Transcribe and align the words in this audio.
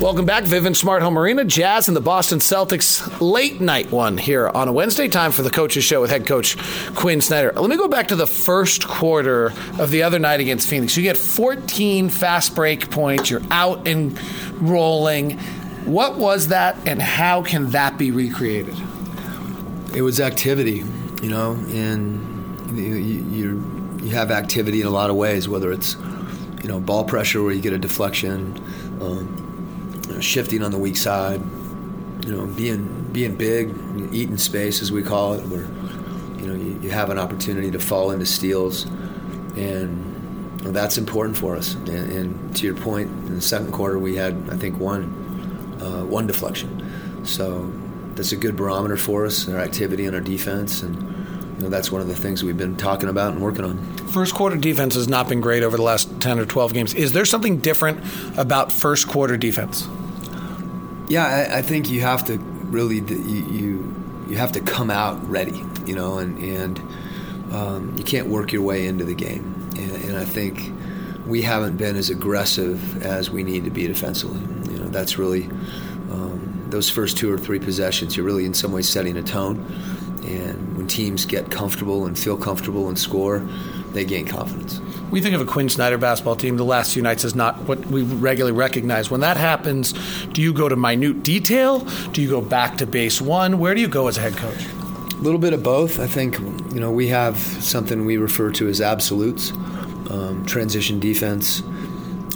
Welcome 0.00 0.24
back, 0.26 0.44
Vivint 0.44 0.74
Smart 0.74 1.02
Home 1.02 1.16
Arena, 1.16 1.44
Jazz 1.44 1.86
and 1.86 1.96
the 1.96 2.00
Boston 2.00 2.40
Celtics 2.40 3.20
late 3.20 3.60
night 3.60 3.92
one 3.92 4.18
here 4.18 4.48
on 4.48 4.66
a 4.66 4.72
Wednesday. 4.72 5.06
Time 5.06 5.30
for 5.30 5.42
the 5.42 5.50
coaches 5.50 5.84
show 5.84 6.00
with 6.00 6.10
head 6.10 6.26
coach 6.26 6.56
Quin 6.96 7.20
Snyder. 7.20 7.52
Let 7.52 7.70
me 7.70 7.76
go 7.76 7.86
back 7.86 8.08
to 8.08 8.16
the 8.16 8.26
first 8.26 8.88
quarter 8.88 9.52
of 9.78 9.90
the 9.90 10.02
other 10.02 10.18
night 10.18 10.40
against 10.40 10.68
Phoenix. 10.68 10.96
You 10.96 11.04
get 11.04 11.16
14 11.16 12.08
fast 12.08 12.56
break 12.56 12.90
points. 12.90 13.30
You're 13.30 13.42
out 13.52 13.86
and 13.86 14.18
rolling. 14.60 15.38
What 15.84 16.16
was 16.18 16.48
that, 16.48 16.76
and 16.86 17.00
how 17.00 17.42
can 17.42 17.70
that 17.70 17.96
be 17.96 18.10
recreated? 18.10 18.74
It 19.94 20.02
was 20.02 20.20
activity, 20.20 20.82
you 21.22 21.28
know, 21.28 21.52
and 21.52 22.76
you, 22.76 22.94
you, 22.94 23.98
you 24.02 24.10
have 24.10 24.32
activity 24.32 24.80
in 24.80 24.86
a 24.88 24.90
lot 24.90 25.10
of 25.10 25.16
ways, 25.16 25.48
whether 25.48 25.70
it's, 25.70 25.94
you 26.62 26.68
know, 26.68 26.80
ball 26.80 27.04
pressure 27.04 27.40
where 27.42 27.52
you 27.52 27.60
get 27.60 27.72
a 27.72 27.78
deflection, 27.78 28.56
um, 29.00 29.48
shifting 30.22 30.62
on 30.62 30.70
the 30.70 30.78
weak 30.78 30.96
side, 30.96 31.40
you 32.24 32.34
know, 32.34 32.46
being 32.46 33.10
being 33.12 33.36
big, 33.36 33.74
eating 34.12 34.38
space 34.38 34.80
as 34.80 34.90
we 34.90 35.02
call 35.02 35.34
it, 35.34 35.42
where 35.46 35.66
you 36.40 36.46
know 36.46 36.54
you, 36.54 36.80
you 36.82 36.90
have 36.90 37.10
an 37.10 37.18
opportunity 37.18 37.70
to 37.70 37.78
fall 37.78 38.10
into 38.10 38.26
steals, 38.26 38.84
and 39.56 40.60
that's 40.60 40.98
important 40.98 41.36
for 41.36 41.56
us. 41.56 41.74
And, 41.74 41.88
and, 41.88 42.56
to 42.56 42.66
your 42.66 42.76
point, 42.76 43.08
in 43.26 43.34
the 43.34 43.40
second 43.40 43.72
quarter 43.72 43.98
we 43.98 44.16
had 44.16 44.34
I 44.50 44.56
think 44.56 44.78
one 44.78 45.04
uh, 45.80 46.04
one 46.04 46.26
deflection, 46.26 47.24
so 47.26 47.70
that's 48.14 48.32
a 48.32 48.36
good 48.36 48.56
barometer 48.56 48.96
for 48.96 49.26
us, 49.26 49.48
our 49.48 49.58
activity 49.58 50.06
and 50.06 50.14
our 50.14 50.20
defense, 50.20 50.82
and 50.82 50.96
you 51.56 51.64
know, 51.64 51.68
that's 51.68 51.92
one 51.92 52.00
of 52.00 52.08
the 52.08 52.16
things 52.16 52.42
we've 52.42 52.58
been 52.58 52.76
talking 52.76 53.08
about 53.08 53.32
and 53.32 53.42
working 53.42 53.64
on. 53.64 53.78
First 54.08 54.34
quarter 54.34 54.56
defense 54.56 54.94
has 54.94 55.08
not 55.08 55.28
been 55.28 55.40
great 55.40 55.62
over 55.62 55.76
the 55.76 55.82
last 55.82 56.20
10 56.20 56.38
or 56.38 56.46
12 56.46 56.74
games. 56.74 56.94
Is 56.94 57.12
there 57.12 57.24
something 57.24 57.58
different 57.58 58.00
about 58.36 58.72
first 58.72 59.08
quarter 59.08 59.36
defense? 59.36 59.86
Yeah, 61.12 61.26
I, 61.26 61.58
I 61.58 61.62
think 61.62 61.90
you 61.90 62.00
have 62.00 62.24
to 62.24 62.38
really 62.38 63.00
you, 63.00 63.94
you, 64.30 64.36
have 64.38 64.52
to 64.52 64.62
come 64.62 64.90
out 64.90 65.22
ready, 65.28 65.62
you 65.84 65.94
know, 65.94 66.16
and 66.16 66.42
and 66.42 66.78
um, 67.52 67.94
you 67.98 68.02
can't 68.02 68.28
work 68.28 68.50
your 68.50 68.62
way 68.62 68.86
into 68.86 69.04
the 69.04 69.14
game. 69.14 69.68
And, 69.76 69.92
and 70.04 70.16
I 70.16 70.24
think 70.24 70.72
we 71.26 71.42
haven't 71.42 71.76
been 71.76 71.96
as 71.96 72.08
aggressive 72.08 73.02
as 73.04 73.30
we 73.30 73.42
need 73.42 73.64
to 73.64 73.70
be 73.70 73.86
defensively. 73.86 74.40
You 74.72 74.78
know, 74.78 74.88
that's 74.88 75.18
really 75.18 75.44
um, 76.10 76.68
those 76.70 76.88
first 76.88 77.18
two 77.18 77.30
or 77.30 77.36
three 77.36 77.58
possessions. 77.58 78.16
You're 78.16 78.24
really 78.24 78.46
in 78.46 78.54
some 78.54 78.72
ways 78.72 78.88
setting 78.88 79.18
a 79.18 79.22
tone, 79.22 79.58
and 80.24 80.78
when 80.78 80.86
teams 80.88 81.26
get 81.26 81.50
comfortable 81.50 82.06
and 82.06 82.18
feel 82.18 82.38
comfortable 82.38 82.88
and 82.88 82.98
score, 82.98 83.46
they 83.94 84.04
gain 84.04 84.26
confidence. 84.26 84.80
We 85.10 85.20
think 85.20 85.34
of 85.34 85.40
a 85.40 85.44
Quin 85.44 85.68
Snyder 85.68 85.98
basketball 85.98 86.36
team 86.36 86.56
the 86.56 86.64
last 86.64 86.94
few 86.94 87.02
nights 87.02 87.24
as 87.24 87.34
not 87.34 87.60
what 87.64 87.84
we 87.86 88.02
regularly 88.02 88.56
recognize. 88.56 89.10
When 89.10 89.20
that 89.20 89.36
happens, 89.36 89.92
do 90.28 90.40
you 90.40 90.52
go 90.52 90.68
to 90.68 90.76
minute 90.76 91.22
detail? 91.22 91.80
Do 92.12 92.22
you 92.22 92.30
go 92.30 92.40
back 92.40 92.78
to 92.78 92.86
base 92.86 93.20
one? 93.20 93.58
Where 93.58 93.74
do 93.74 93.80
you 93.80 93.88
go 93.88 94.08
as 94.08 94.16
a 94.16 94.20
head 94.20 94.36
coach? 94.36 94.64
A 94.64 95.22
little 95.22 95.38
bit 95.38 95.52
of 95.52 95.62
both. 95.62 96.00
I 96.00 96.06
think 96.06 96.38
you 96.38 96.80
know 96.80 96.90
we 96.90 97.08
have 97.08 97.36
something 97.38 98.06
we 98.06 98.16
refer 98.16 98.50
to 98.52 98.68
as 98.68 98.80
absolutes, 98.80 99.52
um, 100.10 100.44
transition 100.46 100.98
defense, 100.98 101.62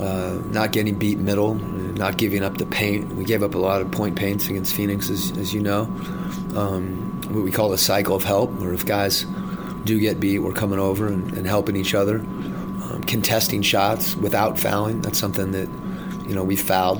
uh, 0.00 0.42
not 0.50 0.72
getting 0.72 0.98
beat 0.98 1.18
middle, 1.18 1.54
not 1.54 2.16
giving 2.16 2.42
up 2.42 2.58
the 2.58 2.66
paint. 2.66 3.14
We 3.14 3.24
gave 3.24 3.42
up 3.42 3.54
a 3.54 3.58
lot 3.58 3.80
of 3.80 3.90
point 3.90 4.16
paints 4.16 4.48
against 4.48 4.74
Phoenix, 4.74 5.10
as, 5.10 5.30
as 5.38 5.54
you 5.54 5.60
know. 5.60 5.82
Um, 6.56 7.22
what 7.30 7.42
we 7.42 7.50
call 7.50 7.72
a 7.72 7.78
cycle 7.78 8.14
of 8.16 8.24
help, 8.24 8.50
where 8.52 8.74
if 8.74 8.84
guys 8.84 9.24
do 9.84 10.00
get 10.00 10.20
beat, 10.20 10.38
we're 10.38 10.52
coming 10.52 10.78
over 10.78 11.06
and, 11.06 11.32
and 11.36 11.46
helping 11.46 11.76
each 11.76 11.94
other, 11.94 12.18
um, 12.18 13.04
contesting 13.06 13.62
shots 13.62 14.16
without 14.16 14.58
fouling. 14.58 15.00
That's 15.00 15.18
something 15.18 15.52
that 15.52 15.68
you 16.28 16.34
know 16.34 16.44
we 16.44 16.56
fouled 16.56 16.98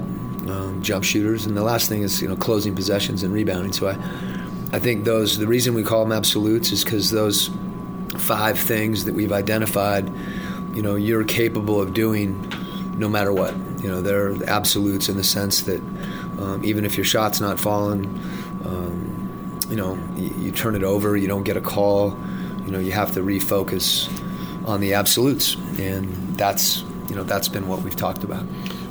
um, 0.48 0.80
jump 0.82 1.04
shooters, 1.04 1.46
and 1.46 1.56
the 1.56 1.62
last 1.62 1.88
thing 1.88 2.02
is 2.02 2.20
you 2.20 2.28
know 2.28 2.36
closing 2.36 2.74
possessions 2.74 3.22
and 3.22 3.32
rebounding. 3.32 3.72
So 3.72 3.88
I, 3.88 3.92
I 4.72 4.78
think 4.78 5.04
those 5.04 5.38
the 5.38 5.46
reason 5.46 5.74
we 5.74 5.82
call 5.82 6.04
them 6.04 6.12
absolutes 6.12 6.72
is 6.72 6.84
because 6.84 7.10
those 7.10 7.50
five 8.18 8.58
things 8.58 9.04
that 9.04 9.14
we've 9.14 9.32
identified, 9.32 10.10
you 10.74 10.82
know, 10.82 10.94
you're 10.94 11.24
capable 11.24 11.80
of 11.80 11.94
doing 11.94 12.52
no 12.96 13.08
matter 13.08 13.32
what. 13.32 13.54
You 13.82 13.90
know, 13.90 14.00
they're 14.00 14.36
absolutes 14.48 15.08
in 15.08 15.16
the 15.16 15.24
sense 15.24 15.62
that 15.62 15.80
um, 16.38 16.62
even 16.64 16.84
if 16.84 16.96
your 16.96 17.04
shot's 17.04 17.40
not 17.40 17.60
falling, 17.60 18.06
um, 18.64 19.60
you 19.68 19.76
know, 19.76 19.98
you, 20.16 20.34
you 20.46 20.52
turn 20.52 20.74
it 20.74 20.82
over, 20.82 21.16
you 21.16 21.28
don't 21.28 21.42
get 21.42 21.56
a 21.56 21.60
call. 21.60 22.18
You 22.66 22.72
know, 22.72 22.78
you 22.78 22.92
have 22.92 23.12
to 23.12 23.20
refocus 23.20 24.08
on 24.66 24.80
the 24.80 24.94
absolutes, 24.94 25.54
and 25.78 26.36
that's 26.36 26.82
you 27.08 27.14
know 27.14 27.24
that's 27.24 27.48
been 27.48 27.68
what 27.68 27.82
we've 27.82 27.96
talked 27.96 28.24
about. 28.24 28.44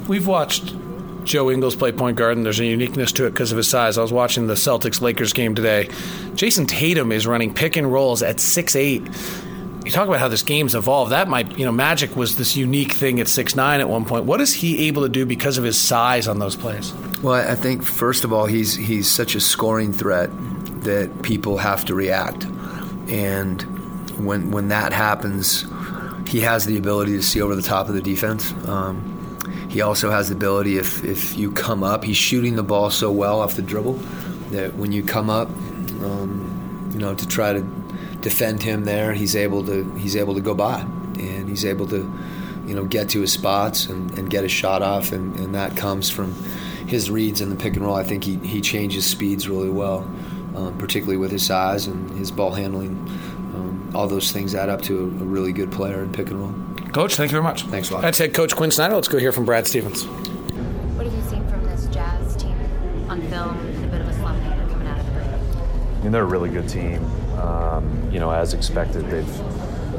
We've 0.07 0.27
watched 0.27 0.75
Joe 1.23 1.49
Ingles 1.49 1.75
play 1.75 1.91
point 1.91 2.17
guard, 2.17 2.37
and 2.37 2.45
there's 2.45 2.59
a 2.59 2.65
uniqueness 2.65 3.11
to 3.13 3.25
it 3.25 3.31
because 3.31 3.51
of 3.51 3.57
his 3.57 3.67
size. 3.67 3.97
I 3.97 4.01
was 4.01 4.13
watching 4.13 4.47
the 4.47 4.53
Celtics 4.55 5.01
Lakers 5.01 5.33
game 5.33 5.55
today. 5.55 5.87
Jayson 6.35 6.67
Tatum 6.67 7.11
is 7.11 7.25
running 7.25 7.53
pick 7.53 7.77
and 7.77 7.91
rolls 7.91 8.21
at 8.21 8.39
six 8.39 8.75
eight. 8.75 9.03
You 9.85 9.91
talk 9.91 10.07
about 10.07 10.21
how 10.21 10.29
this 10.29 10.43
game's 10.43 10.75
evolved. 10.75 11.11
That 11.11 11.27
might, 11.27 11.57
you 11.57 11.65
know, 11.65 11.71
Magic 11.71 12.15
was 12.15 12.37
this 12.37 12.55
unique 12.55 12.93
thing 12.93 13.19
at 13.19 13.27
six 13.27 13.55
nine 13.55 13.81
at 13.81 13.89
one 13.89 14.05
point. 14.05 14.25
What 14.25 14.39
is 14.39 14.53
he 14.53 14.87
able 14.87 15.01
to 15.01 15.09
do 15.09 15.25
because 15.25 15.57
of 15.57 15.63
his 15.65 15.77
size 15.77 16.27
on 16.27 16.39
those 16.39 16.55
plays? 16.55 16.93
Well, 17.21 17.33
I 17.33 17.55
think 17.55 17.83
first 17.83 18.23
of 18.23 18.31
all, 18.31 18.45
he's 18.45 18.75
he's 18.75 19.09
such 19.09 19.35
a 19.35 19.41
scoring 19.41 19.91
threat 19.91 20.29
that 20.83 21.21
people 21.23 21.57
have 21.57 21.85
to 21.85 21.95
react, 21.95 22.45
and 23.13 23.61
when 24.25 24.49
when 24.51 24.69
that 24.69 24.91
happens, 24.91 25.65
he 26.27 26.41
has 26.41 26.65
the 26.65 26.77
ability 26.77 27.13
to 27.13 27.21
see 27.21 27.41
over 27.41 27.55
the 27.55 27.61
top 27.61 27.87
of 27.87 27.93
the 27.93 28.01
defense. 28.01 28.51
Um, 28.67 29.11
he 29.69 29.81
also 29.81 30.09
has 30.09 30.29
the 30.29 30.35
ability 30.35 30.77
if 30.77 31.03
if 31.03 31.37
you 31.37 31.51
come 31.51 31.83
up, 31.83 32.03
he's 32.03 32.17
shooting 32.17 32.55
the 32.55 32.63
ball 32.63 32.89
so 32.89 33.11
well 33.11 33.39
off 33.39 33.55
the 33.55 33.61
dribble 33.61 33.99
that 34.51 34.75
when 34.75 34.91
you 34.91 35.03
come 35.03 35.29
up, 35.29 35.47
um, 36.01 36.89
you 36.91 36.99
know, 36.99 37.13
to 37.13 37.27
try 37.27 37.53
to 37.53 37.61
defend 38.21 38.63
him 38.63 38.85
there, 38.85 39.13
he's 39.13 39.35
able 39.35 39.63
to 39.65 39.83
he's 39.95 40.15
able 40.15 40.33
to 40.33 40.41
go 40.41 40.55
by, 40.55 40.81
and 41.19 41.47
he's 41.47 41.65
able 41.65 41.87
to, 41.87 42.11
you 42.65 42.73
know, 42.73 42.85
get 42.85 43.09
to 43.09 43.21
his 43.21 43.31
spots 43.31 43.85
and, 43.85 44.17
and 44.17 44.29
get 44.29 44.43
a 44.43 44.49
shot 44.49 44.81
off, 44.81 45.11
and, 45.11 45.35
and 45.39 45.53
that 45.53 45.77
comes 45.77 46.09
from 46.09 46.33
his 46.87 47.11
reads 47.11 47.41
in 47.41 47.49
the 47.49 47.55
pick 47.55 47.75
and 47.75 47.85
roll. 47.85 47.95
I 47.95 48.03
think 48.03 48.23
he, 48.23 48.37
he 48.37 48.61
changes 48.61 49.05
speeds 49.05 49.47
really 49.47 49.69
well, 49.69 50.07
um, 50.55 50.77
particularly 50.77 51.17
with 51.17 51.31
his 51.31 51.45
size 51.45 51.87
and 51.87 52.09
his 52.17 52.31
ball 52.31 52.51
handling. 52.51 52.91
Um, 53.55 53.91
all 53.93 54.07
those 54.07 54.31
things 54.31 54.55
add 54.55 54.69
up 54.69 54.81
to 54.83 54.99
a, 54.99 55.03
a, 55.03 55.07
really 55.07 55.53
good 55.53 55.71
player 55.71 56.01
in 56.03 56.11
pick 56.11 56.29
and 56.29 56.39
roll. 56.39 56.89
Coach, 56.91 57.15
thank 57.15 57.31
you 57.31 57.33
very 57.33 57.43
much. 57.43 57.63
Thanks 57.63 57.89
a 57.89 57.93
lot. 57.93 58.01
That's 58.01 58.17
head 58.17 58.33
coach 58.33 58.55
Quin 58.55 58.71
Snyder. 58.71 58.95
Let's 58.95 59.07
go 59.07 59.17
hear 59.17 59.31
from 59.31 59.45
Brad 59.45 59.67
Stevens. 59.67 60.05
What 60.05 61.05
have 61.05 61.13
you 61.15 61.21
seen 61.29 61.47
from 61.47 61.63
this 61.65 61.87
Jazz 61.87 62.35
team 62.35 62.57
on 63.09 63.21
film 63.29 63.59
in 63.67 63.83
a 63.83 63.87
bit 63.87 64.01
of 64.01 64.07
a 64.07 64.13
slump 64.13 64.41
coming 64.71 64.87
out 64.87 64.99
of 64.99 65.05
the 65.05 65.11
break? 65.11 65.25
I 65.25 66.03
mean, 66.03 66.11
they're 66.11 66.23
a 66.23 66.25
really 66.25 66.49
good 66.49 66.67
team. 66.67 67.03
Um, 67.39 68.09
you 68.11 68.19
know, 68.19 68.31
as 68.31 68.53
expected, 68.53 69.05
they've, 69.09 69.37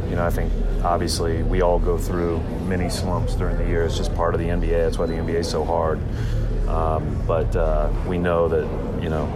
you 0.08 0.17
know, 0.17 0.25
I 0.25 0.31
think 0.31 0.52
obviously 0.84 1.43
we 1.43 1.62
all 1.62 1.79
go 1.79 1.96
through 1.99 2.38
many 2.67 2.88
slumps 2.88 3.34
during 3.34 3.56
the 3.58 3.67
year. 3.67 3.84
It's 3.84 3.96
just 3.96 4.14
part 4.14 4.34
of 4.34 4.40
the 4.40 4.46
NBA. 4.46 4.84
That's 4.84 4.99
why 4.99 5.06
the 5.06 5.14
NBA 5.14 5.37
is 5.37 5.49
so 5.49 5.64
hard. 5.64 6.00
Um, 6.69 7.23
but 7.26 7.55
uh, 7.55 7.90
we 8.06 8.19
know 8.19 8.49
that, 8.49 9.02
you 9.02 9.08
know, 9.08 9.26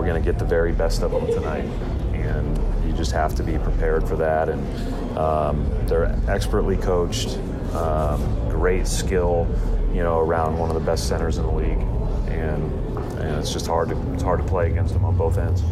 we're 0.00 0.06
going 0.06 0.22
to 0.22 0.24
get 0.24 0.38
the 0.38 0.46
very 0.46 0.72
best 0.72 1.02
of 1.02 1.10
them 1.10 1.26
tonight. 1.26 1.66
And 2.14 2.56
you 2.86 2.94
just 2.94 3.12
have 3.12 3.34
to 3.34 3.42
be 3.42 3.58
prepared 3.58 4.08
for 4.08 4.16
that. 4.16 4.48
And 4.48 5.18
um, 5.18 5.70
they're 5.86 6.18
expertly 6.26 6.78
coached, 6.78 7.36
um, 7.74 8.48
great 8.48 8.86
skill, 8.86 9.46
you 9.92 10.02
know, 10.02 10.18
around 10.18 10.56
one 10.56 10.70
of 10.70 10.74
the 10.74 10.80
best 10.80 11.06
centers 11.06 11.36
in 11.36 11.44
the 11.44 11.52
league. 11.52 11.82
And, 12.28 12.72
and 13.18 13.38
it's 13.38 13.52
just 13.52 13.66
hard 13.66 13.90
to, 13.90 14.12
it's 14.14 14.22
hard 14.22 14.40
to 14.40 14.46
play 14.46 14.70
against 14.70 14.94
them 14.94 15.04
on 15.04 15.18
both 15.18 15.36
ends 15.36 15.62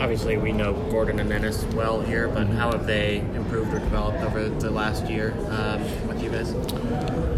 obviously 0.00 0.36
we 0.36 0.52
know 0.52 0.74
Gordon 0.90 1.20
and 1.20 1.30
Enes 1.30 1.72
well 1.74 2.00
here, 2.00 2.28
but 2.28 2.46
how 2.48 2.72
have 2.72 2.86
they 2.86 3.18
improved 3.34 3.72
or 3.74 3.78
developed 3.78 4.22
over 4.22 4.48
the 4.48 4.70
last 4.70 5.08
year 5.08 5.34
um, 5.50 5.82
with 6.06 6.22
you 6.22 6.30
guys? 6.30 6.52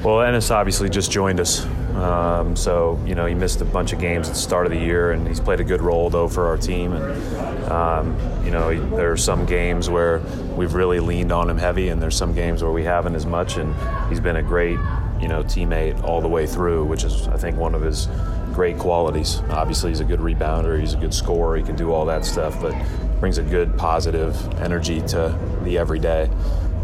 Well, 0.05 0.19
Enes 0.19 0.51
obviously 0.51 0.89
just 0.89 1.11
joined 1.11 1.41
us. 1.41 1.67
Um, 1.95 2.55
so, 2.55 3.01
you 3.05 3.17
know, 3.17 3.27
he 3.27 3.35
missed 3.35 3.61
a 3.61 3.65
bunch 3.65 3.93
of 3.93 3.99
games 3.99 4.29
at 4.29 4.35
the 4.35 4.41
start 4.41 4.67
of 4.67 4.73
the 4.73 4.79
year, 4.79 5.11
and 5.11 5.27
he's 5.27 5.41
played 5.41 5.59
a 5.59 5.65
good 5.65 5.83
role, 5.83 6.11
though, 6.11 6.29
for 6.29 6.47
our 6.47 6.57
team. 6.57 6.93
And, 6.93 7.65
um, 7.73 8.45
you 8.45 8.53
know, 8.53 8.69
he, 8.69 8.79
there 8.79 9.11
are 9.11 9.17
some 9.17 9.45
games 9.47 9.91
where 9.91 10.21
we've 10.55 10.75
really 10.75 11.01
leaned 11.01 11.33
on 11.33 11.51
him 11.51 11.59
heavy, 11.59 11.89
and 11.89 12.01
there's 12.01 12.17
some 12.17 12.35
games 12.35 12.63
where 12.63 12.71
we 12.71 12.85
haven't 12.85 13.17
as 13.17 13.27
much. 13.27 13.57
And 13.57 13.75
he's 14.09 14.21
been 14.21 14.37
a 14.37 14.43
great, 14.43 14.79
you 15.21 15.29
know, 15.29 15.43
teammate 15.43 16.03
all 16.03 16.21
the 16.21 16.29
way 16.29 16.47
through, 16.47 16.85
which 16.85 17.05
is, 17.05 17.29
I 17.29 17.37
think, 17.37 17.57
one 17.57 17.75
of 17.75 17.83
his 17.83 18.09
great 18.53 18.79
qualities. 18.79 19.41
Obviously, 19.51 19.91
he's 19.91 20.01
a 20.01 20.05
good 20.05 20.21
rebounder, 20.21 20.81
he's 20.81 20.95
a 20.95 20.97
good 20.97 21.15
scorer, 21.15 21.57
he 21.57 21.63
can 21.63 21.77
do 21.77 21.93
all 21.93 22.05
that 22.07 22.25
stuff, 22.25 22.61
but 22.61 22.75
brings 23.21 23.39
a 23.39 23.43
good 23.43 23.77
positive 23.77 24.37
energy 24.61 25.01
to 25.03 25.37
the 25.63 25.79
everyday. 25.79 26.31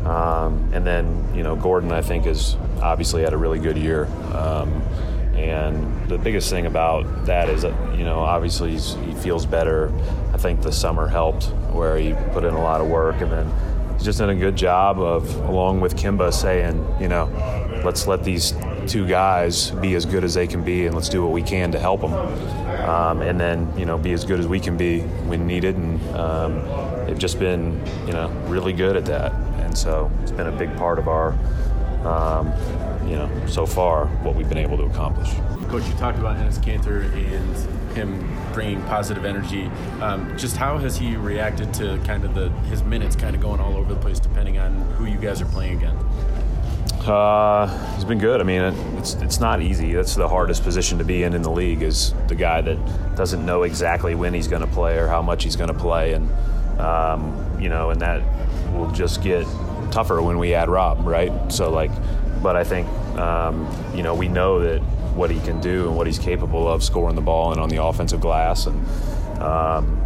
Um, 0.04 0.70
and 0.72 0.86
then, 0.86 1.34
you 1.34 1.42
know, 1.42 1.56
Gordon, 1.56 1.92
I 1.92 2.02
think, 2.02 2.24
has 2.26 2.56
obviously 2.82 3.22
had 3.22 3.32
a 3.32 3.36
really 3.36 3.58
good 3.58 3.78
year. 3.78 4.06
Um, 4.34 4.82
and 5.34 6.08
the 6.08 6.18
biggest 6.18 6.50
thing 6.50 6.66
about 6.66 7.26
that 7.26 7.48
is 7.48 7.62
that, 7.62 7.96
you 7.96 8.04
know, 8.04 8.20
obviously 8.20 8.76
he 8.76 9.14
feels 9.14 9.46
better. 9.46 9.92
I 10.32 10.36
think 10.36 10.62
the 10.62 10.72
summer 10.72 11.08
helped 11.08 11.46
where 11.72 11.96
he 11.96 12.12
put 12.32 12.44
in 12.44 12.54
a 12.54 12.62
lot 12.62 12.80
of 12.80 12.88
work 12.88 13.20
and 13.20 13.32
then 13.32 13.50
just 14.04 14.18
done 14.18 14.28
a 14.28 14.34
good 14.34 14.54
job 14.54 15.00
of, 15.00 15.34
along 15.48 15.80
with 15.80 15.96
Kemba, 15.96 16.32
saying, 16.32 16.76
you 17.00 17.08
know, 17.08 17.24
let's 17.84 18.06
let 18.06 18.22
these 18.22 18.52
two 18.86 19.06
guys 19.06 19.70
be 19.70 19.94
as 19.94 20.04
good 20.04 20.24
as 20.24 20.34
they 20.34 20.46
can 20.46 20.62
be 20.62 20.84
and 20.86 20.94
let's 20.94 21.08
do 21.08 21.22
what 21.22 21.32
we 21.32 21.42
can 21.42 21.72
to 21.72 21.78
help 21.78 22.02
them. 22.02 22.12
Um, 22.86 23.22
and 23.22 23.40
then, 23.40 23.72
you 23.78 23.86
know, 23.86 23.96
be 23.96 24.12
as 24.12 24.26
good 24.26 24.38
as 24.38 24.46
we 24.46 24.60
can 24.60 24.76
be 24.76 25.00
when 25.00 25.46
needed. 25.46 25.76
And 25.76 26.14
um, 26.14 27.06
they've 27.06 27.18
just 27.18 27.38
been, 27.38 27.80
you 28.06 28.12
know, 28.12 28.28
really 28.46 28.74
good 28.74 28.94
at 28.94 29.06
that. 29.06 29.32
And 29.60 29.76
so 29.76 30.10
it's 30.20 30.32
been 30.32 30.48
a 30.48 30.52
big 30.52 30.76
part 30.76 30.98
of 30.98 31.08
our, 31.08 31.30
um, 32.04 32.52
you 33.08 33.16
know, 33.16 33.30
so 33.46 33.66
far 33.66 34.06
what 34.22 34.34
we've 34.34 34.48
been 34.48 34.58
able 34.58 34.76
to 34.76 34.84
accomplish. 34.84 35.30
Coach, 35.68 35.86
you 35.86 35.94
talked 35.94 36.18
about 36.18 36.36
Enes 36.36 36.58
Kanter 36.58 37.12
and 37.12 37.96
him 37.96 38.52
bringing 38.52 38.82
positive 38.82 39.24
energy. 39.24 39.66
Um, 40.00 40.36
just 40.36 40.56
how 40.56 40.78
has 40.78 40.96
he 40.96 41.16
reacted 41.16 41.72
to 41.74 42.00
kind 42.04 42.24
of 42.24 42.34
the 42.34 42.50
his 42.68 42.82
minutes 42.82 43.16
kind 43.16 43.34
of 43.34 43.42
going 43.42 43.60
all 43.60 43.76
over 43.76 43.94
the 43.94 44.00
place 44.00 44.18
depending 44.18 44.58
on 44.58 44.80
who 44.92 45.06
you 45.06 45.18
guys 45.18 45.40
are 45.40 45.46
playing 45.46 45.78
again? 45.78 45.96
Uh, 47.06 47.94
he's 47.94 48.04
been 48.04 48.18
good. 48.18 48.40
I 48.40 48.44
mean, 48.44 48.62
it's 48.98 49.14
it's 49.14 49.38
not 49.38 49.60
easy. 49.60 49.92
That's 49.92 50.14
the 50.14 50.28
hardest 50.28 50.62
position 50.62 50.98
to 50.98 51.04
be 51.04 51.22
in 51.22 51.34
in 51.34 51.42
the 51.42 51.50
league 51.50 51.82
is 51.82 52.14
the 52.28 52.34
guy 52.34 52.62
that 52.62 53.16
doesn't 53.16 53.44
know 53.44 53.64
exactly 53.64 54.14
when 54.14 54.32
he's 54.32 54.48
going 54.48 54.62
to 54.62 54.68
play 54.68 54.98
or 54.98 55.06
how 55.06 55.20
much 55.20 55.44
he's 55.44 55.56
going 55.56 55.68
to 55.68 55.78
play, 55.78 56.14
and 56.14 56.30
um, 56.80 57.60
you 57.60 57.68
know, 57.68 57.90
and 57.90 58.00
that 58.00 58.22
will 58.72 58.90
just 58.90 59.22
get 59.22 59.46
tougher 59.90 60.20
when 60.22 60.38
we 60.38 60.54
add 60.54 60.68
Rob, 60.68 61.06
right? 61.06 61.32
So 61.52 61.70
like, 61.70 61.90
but 62.42 62.56
I 62.56 62.64
think 62.64 62.88
um, 63.18 63.68
you 63.94 64.02
know 64.02 64.14
we 64.14 64.28
know 64.28 64.60
that 64.60 64.80
what 65.14 65.30
he 65.30 65.40
can 65.40 65.60
do 65.60 65.86
and 65.86 65.96
what 65.96 66.06
he's 66.06 66.18
capable 66.18 66.68
of 66.68 66.82
scoring 66.82 67.14
the 67.14 67.22
ball 67.22 67.52
and 67.52 67.60
on 67.60 67.68
the 67.68 67.82
offensive 67.82 68.20
glass, 68.20 68.66
and 68.66 68.86
um, 69.40 70.00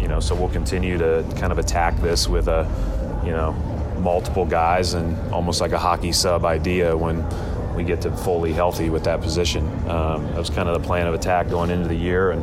you 0.00 0.08
know, 0.08 0.20
so 0.20 0.34
we'll 0.34 0.48
continue 0.48 0.98
to 0.98 1.24
kind 1.38 1.52
of 1.52 1.58
attack 1.58 1.96
this 2.00 2.28
with 2.28 2.48
a 2.48 2.68
you 3.24 3.30
know 3.30 3.52
multiple 3.98 4.44
guys 4.44 4.94
and 4.94 5.16
almost 5.32 5.60
like 5.60 5.72
a 5.72 5.78
hockey 5.78 6.12
sub 6.12 6.44
idea 6.44 6.94
when 6.96 7.24
we 7.74 7.84
get 7.84 8.02
to 8.02 8.14
fully 8.18 8.52
healthy 8.52 8.90
with 8.90 9.04
that 9.04 9.20
position. 9.20 9.66
Um, 9.88 10.26
that 10.26 10.36
was 10.36 10.50
kind 10.50 10.68
of 10.68 10.80
the 10.80 10.86
plan 10.86 11.06
of 11.06 11.14
attack 11.14 11.48
going 11.48 11.70
into 11.70 11.88
the 11.88 11.94
year, 11.94 12.30
and 12.30 12.42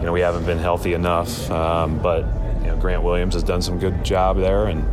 you 0.00 0.06
know 0.06 0.12
we 0.12 0.20
haven't 0.20 0.46
been 0.46 0.58
healthy 0.58 0.94
enough. 0.94 1.50
Um, 1.50 1.98
but 1.98 2.24
you 2.60 2.68
know 2.68 2.76
Grant 2.76 3.02
Williams 3.02 3.34
has 3.34 3.42
done 3.42 3.62
some 3.62 3.78
good 3.78 4.04
job 4.04 4.36
there, 4.36 4.66
and 4.66 4.84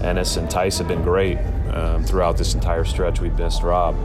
Enes 0.00 0.36
and 0.36 0.48
Theis 0.48 0.78
have 0.78 0.88
been 0.88 1.02
great 1.02 1.38
um, 1.72 2.04
throughout 2.04 2.36
this 2.36 2.54
entire 2.54 2.84
stretch. 2.84 3.20
We've 3.20 3.36
missed 3.36 3.62
Rob. 3.62 3.96